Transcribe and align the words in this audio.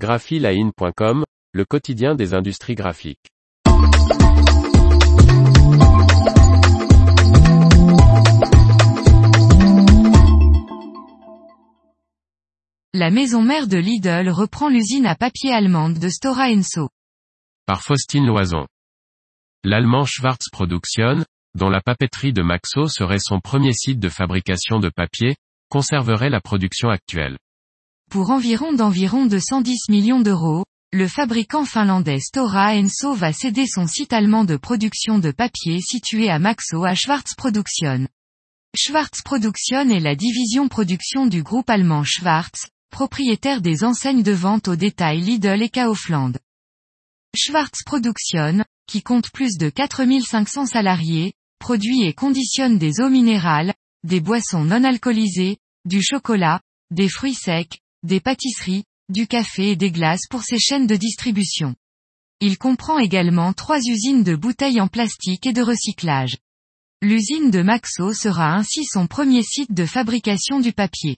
graphiline.com, 0.00 1.24
le 1.52 1.64
quotidien 1.66 2.14
des 2.14 2.32
industries 2.32 2.74
graphiques. 2.74 3.28
La 12.94 13.10
maison 13.10 13.42
mère 13.42 13.68
de 13.68 13.76
Lidl 13.76 14.30
reprend 14.30 14.70
l'usine 14.70 15.04
à 15.04 15.14
papier 15.14 15.52
allemande 15.52 15.98
de 15.98 16.08
Stora 16.08 16.48
Enso. 16.48 16.88
Par 17.66 17.82
Faustine 17.82 18.24
Loison. 18.24 18.66
L'allemand 19.64 20.06
Schwarz 20.06 20.48
Production, 20.50 21.26
dont 21.54 21.68
la 21.68 21.82
papeterie 21.82 22.32
de 22.32 22.40
Maxo 22.40 22.88
serait 22.88 23.18
son 23.20 23.40
premier 23.40 23.74
site 23.74 24.00
de 24.00 24.08
fabrication 24.08 24.80
de 24.80 24.88
papier, 24.88 25.36
conserverait 25.68 26.30
la 26.30 26.40
production 26.40 26.88
actuelle. 26.88 27.36
Pour 28.10 28.30
environ 28.30 28.72
d'environ 28.72 29.26
210 29.26 29.88
millions 29.88 30.18
d'euros, 30.18 30.64
le 30.92 31.06
fabricant 31.06 31.64
finlandais 31.64 32.18
Stora 32.18 32.74
Enso 32.74 33.14
va 33.14 33.32
céder 33.32 33.68
son 33.68 33.86
site 33.86 34.12
allemand 34.12 34.44
de 34.44 34.56
production 34.56 35.20
de 35.20 35.30
papier 35.30 35.80
situé 35.80 36.28
à 36.28 36.40
Maxo 36.40 36.84
à 36.84 36.96
Schwarz 36.96 37.36
Production. 37.36 38.08
Schwarz 38.76 39.22
Production 39.24 39.88
est 39.90 40.00
la 40.00 40.16
division 40.16 40.66
production 40.66 41.26
du 41.26 41.44
groupe 41.44 41.70
allemand 41.70 42.02
Schwarz, 42.02 42.50
propriétaire 42.90 43.60
des 43.60 43.84
enseignes 43.84 44.24
de 44.24 44.32
vente 44.32 44.66
au 44.66 44.74
détail 44.74 45.20
Lidl 45.20 45.62
et 45.62 45.68
Kaufland. 45.70 46.36
Schwarz 47.36 47.84
Production, 47.86 48.64
qui 48.88 49.02
compte 49.04 49.30
plus 49.30 49.56
de 49.56 49.70
4500 49.70 50.66
salariés, 50.66 51.32
produit 51.60 52.02
et 52.02 52.12
conditionne 52.12 52.76
des 52.76 53.00
eaux 53.00 53.08
minérales, 53.08 53.72
des 54.02 54.18
boissons 54.18 54.64
non 54.64 54.82
alcoolisées, 54.82 55.58
du 55.84 56.02
chocolat, 56.02 56.60
des 56.90 57.08
fruits 57.08 57.34
secs, 57.34 57.78
des 58.02 58.20
pâtisseries, 58.20 58.84
du 59.10 59.26
café 59.26 59.70
et 59.70 59.76
des 59.76 59.90
glaces 59.90 60.26
pour 60.30 60.42
ses 60.42 60.58
chaînes 60.58 60.86
de 60.86 60.96
distribution. 60.96 61.74
Il 62.40 62.56
comprend 62.56 62.98
également 62.98 63.52
trois 63.52 63.80
usines 63.80 64.22
de 64.22 64.34
bouteilles 64.34 64.80
en 64.80 64.88
plastique 64.88 65.46
et 65.46 65.52
de 65.52 65.62
recyclage. 65.62 66.38
L'usine 67.02 67.50
de 67.50 67.62
Maxo 67.62 68.12
sera 68.12 68.54
ainsi 68.54 68.84
son 68.84 69.06
premier 69.06 69.42
site 69.42 69.72
de 69.72 69.84
fabrication 69.84 70.60
du 70.60 70.72
papier. 70.72 71.16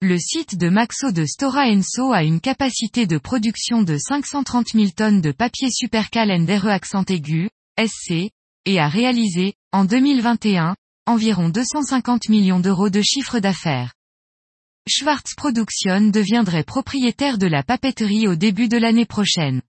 Le 0.00 0.18
site 0.18 0.56
de 0.56 0.68
Maxo 0.68 1.12
de 1.12 1.24
Stora 1.26 1.66
Enso 1.66 2.12
a 2.12 2.24
une 2.24 2.40
capacité 2.40 3.06
de 3.06 3.18
production 3.18 3.82
de 3.82 3.96
530 3.98 4.72
000 4.74 4.90
tonnes 4.96 5.20
de 5.20 5.32
papier 5.32 5.70
supercalendere 5.70 6.66
accent 6.66 7.04
aigu, 7.04 7.50
SC, 7.78 8.30
et 8.64 8.80
a 8.80 8.88
réalisé, 8.88 9.54
en 9.72 9.84
2021, 9.84 10.76
environ 11.06 11.48
250 11.48 12.28
millions 12.28 12.60
d'euros 12.60 12.90
de 12.90 13.02
chiffre 13.02 13.38
d'affaires. 13.38 13.92
Schwarz 14.88 15.36
Production 15.36 16.08
deviendrait 16.10 16.64
propriétaire 16.64 17.38
de 17.38 17.46
la 17.46 17.62
papeterie 17.62 18.26
au 18.26 18.34
début 18.34 18.66
de 18.66 18.76
l'année 18.76 19.06
prochaine. 19.06 19.62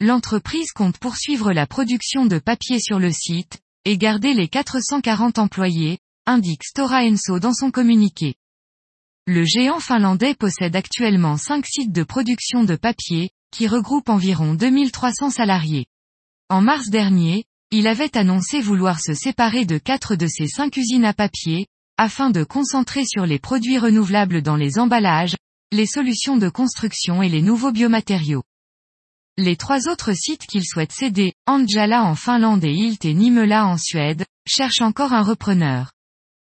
L'entreprise 0.00 0.72
compte 0.72 0.96
poursuivre 0.96 1.52
la 1.52 1.66
production 1.66 2.24
de 2.24 2.38
papier 2.38 2.80
sur 2.80 2.98
le 2.98 3.12
site, 3.12 3.60
et 3.84 3.98
garder 3.98 4.32
les 4.32 4.48
440 4.48 5.38
employés, 5.38 5.98
indique 6.24 6.64
Stora 6.64 7.02
Enso 7.02 7.38
dans 7.38 7.52
son 7.52 7.70
communiqué. 7.70 8.34
Le 9.26 9.44
géant 9.44 9.78
finlandais 9.78 10.34
possède 10.34 10.74
actuellement 10.74 11.36
5 11.36 11.66
sites 11.66 11.92
de 11.92 12.02
production 12.02 12.64
de 12.64 12.76
papier, 12.76 13.28
qui 13.50 13.68
regroupent 13.68 14.08
environ 14.08 14.54
2300 14.54 15.30
salariés. 15.30 15.84
En 16.48 16.62
mars 16.62 16.88
dernier, 16.88 17.44
il 17.70 17.86
avait 17.86 18.16
annoncé 18.16 18.62
vouloir 18.62 19.00
se 19.00 19.12
séparer 19.12 19.66
de 19.66 19.76
4 19.76 20.16
de 20.16 20.26
ses 20.26 20.46
5 20.46 20.74
usines 20.78 21.04
à 21.04 21.12
papier, 21.12 21.66
afin 21.98 22.30
de 22.30 22.44
concentrer 22.44 23.04
sur 23.04 23.26
les 23.26 23.38
produits 23.38 23.78
renouvelables 23.78 24.42
dans 24.42 24.56
les 24.56 24.78
emballages, 24.78 25.36
les 25.72 25.86
solutions 25.86 26.36
de 26.36 26.48
construction 26.48 27.22
et 27.22 27.28
les 27.28 27.42
nouveaux 27.42 27.72
biomatériaux. 27.72 28.42
Les 29.38 29.56
trois 29.56 29.88
autres 29.88 30.14
sites 30.14 30.46
qu'il 30.46 30.64
souhaite 30.64 30.92
céder, 30.92 31.34
Anjala 31.46 32.04
en 32.04 32.14
Finlande 32.14 32.64
et 32.64 32.72
Hilt 32.72 33.04
et 33.04 33.14
Nimela 33.14 33.66
en 33.66 33.76
Suède, 33.76 34.24
cherchent 34.46 34.80
encore 34.80 35.12
un 35.12 35.22
repreneur. 35.22 35.92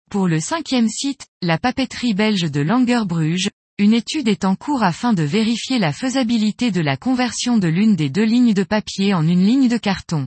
Pour 0.09 0.27
le 0.27 0.39
cinquième 0.39 0.87
site, 0.87 1.27
la 1.41 1.57
papeterie 1.57 2.13
belge 2.13 2.49
de 2.49 2.61
Langerbruge, 2.61 3.49
une 3.77 3.93
étude 3.93 4.27
est 4.27 4.45
en 4.45 4.55
cours 4.55 4.83
afin 4.83 5.13
de 5.13 5.23
vérifier 5.23 5.79
la 5.79 5.91
faisabilité 5.91 6.71
de 6.71 6.81
la 6.81 6.95
conversion 6.97 7.57
de 7.57 7.67
l'une 7.67 7.95
des 7.95 8.09
deux 8.09 8.23
lignes 8.23 8.53
de 8.53 8.63
papier 8.63 9.13
en 9.13 9.27
une 9.27 9.45
ligne 9.45 9.67
de 9.67 9.77
carton. 9.77 10.25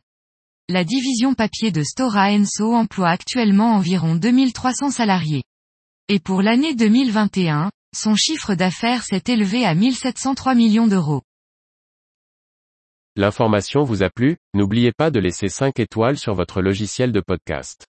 La 0.73 0.85
division 0.85 1.35
papier 1.35 1.73
de 1.73 1.83
Stora 1.83 2.31
Enso 2.31 2.77
emploie 2.77 3.09
actuellement 3.09 3.75
environ 3.75 4.15
2300 4.15 4.93
salariés. 4.93 5.43
Et 6.07 6.21
pour 6.21 6.43
l'année 6.43 6.77
2021, 6.77 7.73
son 7.93 8.15
chiffre 8.15 8.55
d'affaires 8.55 9.03
s'est 9.03 9.25
élevé 9.27 9.67
à 9.67 9.75
1703 9.75 10.55
millions 10.55 10.87
d'euros. 10.87 11.23
L'information 13.17 13.83
vous 13.83 14.05
a 14.05 14.11
plu, 14.11 14.37
n'oubliez 14.55 14.93
pas 14.93 15.11
de 15.11 15.19
laisser 15.19 15.49
5 15.49 15.81
étoiles 15.81 16.17
sur 16.17 16.35
votre 16.35 16.63
logiciel 16.63 17.11
de 17.11 17.19
podcast. 17.19 17.89